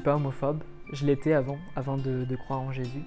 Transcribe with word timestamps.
suis 0.00 0.04
pas 0.04 0.16
homophobe. 0.16 0.62
Je 0.92 1.04
l'étais 1.04 1.34
avant, 1.34 1.58
avant 1.76 1.98
de, 1.98 2.36
croire 2.36 2.60
en 2.60 2.72
Jésus. 2.72 3.02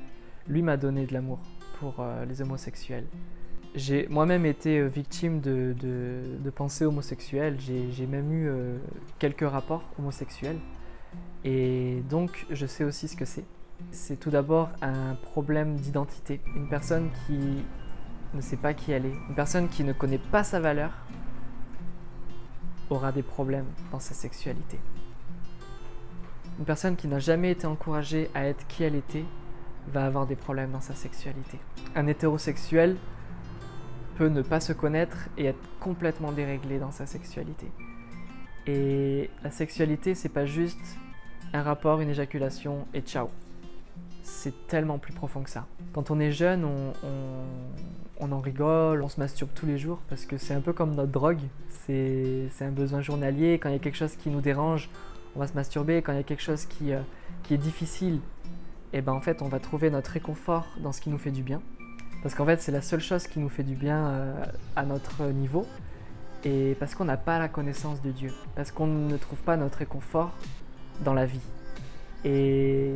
Lui 0.47 0.61
m'a 0.61 0.77
donné 0.77 1.05
de 1.07 1.13
l'amour 1.13 1.39
pour 1.79 1.95
euh, 1.99 2.23
les 2.25 2.41
homosexuels. 2.41 3.07
J'ai 3.73 4.07
moi-même 4.09 4.45
été 4.45 4.77
euh, 4.77 4.85
victime 4.85 5.41
de, 5.41 5.73
pensées 6.55 6.85
homosexuelles. 6.85 7.57
J'ai 7.59 8.05
même 8.05 8.31
eu 8.31 8.47
euh, 8.47 8.77
quelques 9.17 9.49
rapports 9.49 9.83
homosexuels. 9.97 10.59
Et 11.43 12.03
donc, 12.09 12.45
je 12.51 12.65
sais 12.67 12.83
aussi 12.83 13.07
ce 13.07 13.17
que 13.17 13.25
c'est. 13.25 13.45
C'est 13.89 14.19
tout 14.19 14.29
d'abord 14.29 14.69
un 14.83 15.15
problème 15.15 15.77
d'identité. 15.77 16.41
Une 16.55 16.69
personne 16.69 17.09
qui 17.25 17.63
ne 18.35 18.41
sait 18.41 18.57
pas 18.57 18.73
qui 18.73 18.91
elle 18.91 19.07
est, 19.07 19.15
une 19.29 19.35
personne 19.35 19.67
qui 19.67 19.83
ne 19.83 19.93
connaît 19.93 20.21
pas 20.31 20.43
sa 20.43 20.59
valeur, 20.59 20.91
aura 22.89 23.11
des 23.11 23.23
problèmes 23.23 23.67
dans 23.91 23.99
sa 23.99 24.13
sexualité. 24.13 24.77
Une 26.63 26.67
personne 26.67 26.95
qui 26.95 27.09
n'a 27.09 27.19
jamais 27.19 27.51
été 27.51 27.67
encouragée 27.67 28.29
à 28.33 28.45
être 28.45 28.65
qui 28.67 28.85
elle 28.85 28.95
était 28.95 29.25
va 29.91 30.05
avoir 30.05 30.25
des 30.25 30.37
problèmes 30.37 30.71
dans 30.71 30.79
sa 30.79 30.95
sexualité. 30.95 31.59
Un 31.93 32.07
hétérosexuel 32.07 32.95
peut 34.15 34.29
ne 34.29 34.41
pas 34.41 34.61
se 34.61 34.71
connaître 34.71 35.27
et 35.37 35.47
être 35.47 35.59
complètement 35.81 36.31
déréglé 36.31 36.79
dans 36.79 36.93
sa 36.93 37.05
sexualité. 37.05 37.69
Et 38.65 39.29
la 39.43 39.51
sexualité, 39.51 40.15
c'est 40.15 40.29
pas 40.29 40.45
juste 40.45 40.79
un 41.51 41.63
rapport, 41.63 41.99
une 41.99 42.07
éjaculation 42.07 42.87
et 42.93 43.01
ciao. 43.01 43.27
C'est 44.21 44.65
tellement 44.67 44.99
plus 44.99 45.11
profond 45.11 45.41
que 45.41 45.49
ça. 45.49 45.65
Quand 45.91 46.11
on 46.11 46.19
est 46.21 46.31
jeune, 46.31 46.63
on, 46.63 46.93
on- 48.21 48.31
en 48.31 48.39
rigole, 48.39 49.03
on 49.03 49.09
se 49.09 49.19
masturbe 49.19 49.49
tous 49.53 49.65
les 49.65 49.77
jours 49.77 49.99
parce 50.07 50.25
que 50.25 50.37
c'est 50.37 50.53
un 50.53 50.61
peu 50.61 50.71
comme 50.71 50.95
notre 50.95 51.11
drogue. 51.11 51.41
C'est 51.85 52.47
un 52.61 52.71
besoin 52.71 53.01
journalier. 53.01 53.59
Quand 53.61 53.67
il 53.67 53.73
y 53.73 53.75
a 53.75 53.79
quelque 53.79 53.97
chose 53.97 54.15
qui 54.15 54.29
nous 54.29 54.39
dérange, 54.39 54.89
on 55.35 55.39
va 55.39 55.47
se 55.47 55.53
masturber. 55.53 56.01
Quand 56.01 56.11
il 56.13 56.17
y 56.17 56.19
a 56.19 56.23
quelque 56.23 56.43
chose 56.43 56.65
qui, 56.65 56.93
euh, 56.93 57.01
qui 57.43 57.53
est 57.53 57.57
difficile, 57.57 58.19
et 58.93 59.01
ben 59.01 59.13
en 59.13 59.19
fait, 59.19 59.41
on 59.41 59.47
va 59.47 59.59
trouver 59.59 59.89
notre 59.89 60.11
réconfort 60.11 60.67
dans 60.77 60.91
ce 60.91 61.01
qui 61.01 61.09
nous 61.09 61.17
fait 61.17 61.31
du 61.31 61.43
bien. 61.43 61.61
Parce 62.21 62.35
qu'en 62.35 62.45
fait, 62.45 62.61
c'est 62.61 62.71
la 62.71 62.81
seule 62.81 63.01
chose 63.01 63.27
qui 63.27 63.39
nous 63.39 63.49
fait 63.49 63.63
du 63.63 63.75
bien 63.75 64.05
euh, 64.07 64.45
à 64.75 64.83
notre 64.83 65.23
niveau. 65.25 65.65
Et 66.45 66.75
parce 66.79 66.95
qu'on 66.95 67.05
n'a 67.05 67.17
pas 67.17 67.39
la 67.39 67.47
connaissance 67.47 68.01
de 68.01 68.11
Dieu. 68.11 68.31
Parce 68.55 68.71
qu'on 68.71 68.87
ne 68.87 69.17
trouve 69.17 69.39
pas 69.39 69.57
notre 69.57 69.79
réconfort 69.79 70.31
dans 71.03 71.13
la 71.13 71.25
vie. 71.25 71.41
Et, 72.23 72.93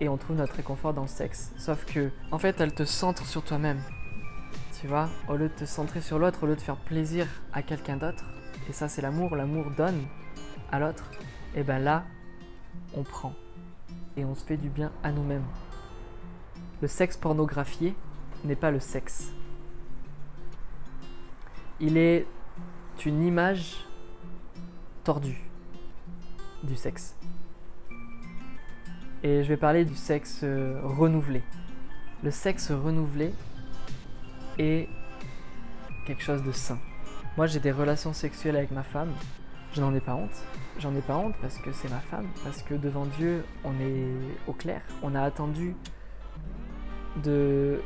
et 0.00 0.08
on 0.08 0.16
trouve 0.16 0.36
notre 0.36 0.54
réconfort 0.54 0.94
dans 0.94 1.02
le 1.02 1.08
sexe. 1.08 1.52
Sauf 1.58 1.84
que, 1.84 2.10
en 2.30 2.38
fait, 2.38 2.60
elle 2.60 2.72
te 2.72 2.84
centre 2.84 3.26
sur 3.26 3.42
toi-même. 3.42 3.80
Tu 4.80 4.88
vois, 4.88 5.08
au 5.28 5.36
lieu 5.36 5.48
de 5.48 5.54
te 5.54 5.64
centrer 5.64 6.02
sur 6.02 6.18
l'autre, 6.18 6.42
au 6.42 6.46
lieu 6.46 6.56
de 6.56 6.60
faire 6.60 6.76
plaisir 6.76 7.26
à 7.54 7.62
quelqu'un 7.62 7.96
d'autre, 7.96 8.24
et 8.68 8.72
ça 8.74 8.86
c'est 8.86 9.00
l'amour, 9.00 9.34
l'amour 9.34 9.70
donne 9.74 10.02
à 10.70 10.78
l'autre, 10.78 11.10
et 11.54 11.62
ben 11.62 11.78
là, 11.78 12.04
on 12.94 13.02
prend. 13.02 13.34
Et 14.16 14.24
on 14.24 14.34
se 14.34 14.44
fait 14.44 14.56
du 14.56 14.68
bien 14.68 14.92
à 15.02 15.12
nous-mêmes. 15.12 15.46
Le 16.80 16.88
sexe 16.88 17.16
pornographié 17.16 17.94
n'est 18.44 18.56
pas 18.56 18.70
le 18.70 18.80
sexe. 18.80 19.32
Il 21.80 21.96
est 21.96 22.26
une 23.04 23.22
image 23.22 23.84
tordue 25.02 25.42
du 26.62 26.74
sexe. 26.76 27.16
Et 29.22 29.42
je 29.42 29.48
vais 29.48 29.56
parler 29.56 29.84
du 29.84 29.94
sexe 29.94 30.40
euh, 30.42 30.80
renouvelé. 30.82 31.42
Le 32.22 32.30
sexe 32.30 32.70
renouvelé 32.70 33.34
est 34.58 34.88
quelque 36.06 36.22
chose 36.22 36.42
de 36.42 36.52
sain. 36.52 36.78
Moi, 37.36 37.46
j'ai 37.46 37.60
des 37.60 37.72
relations 37.72 38.12
sexuelles 38.12 38.56
avec 38.56 38.70
ma 38.70 38.82
femme. 38.82 39.12
Je 39.74 39.80
n'en 39.80 39.92
ai 39.92 40.00
pas 40.00 40.14
honte. 40.14 40.44
J'en 40.78 40.94
ai 40.94 41.00
pas 41.00 41.16
honte 41.16 41.34
parce 41.42 41.58
que 41.58 41.72
c'est 41.72 41.90
ma 41.90 41.98
femme, 41.98 42.28
parce 42.44 42.62
que 42.62 42.74
devant 42.74 43.06
Dieu, 43.06 43.44
on 43.64 43.72
est 43.80 44.06
au 44.46 44.52
clair. 44.52 44.80
On 45.02 45.16
a 45.16 45.22
attendu 45.22 45.74
de 47.24 47.82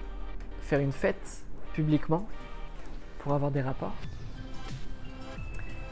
faire 0.60 0.81
une 0.81 0.93
fête 0.93 1.44
publiquement 1.72 2.28
pour 3.21 3.32
avoir 3.32 3.50
des 3.50 3.62
rapports. 3.62 3.94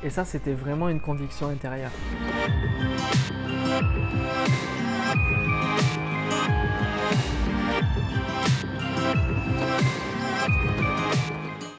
Et 0.03 0.11
ça, 0.11 0.27
c'était 0.27 0.53
vraiment 0.53 0.91
une 0.91 1.01
conviction 1.01 1.49
intérieure. 1.49 1.93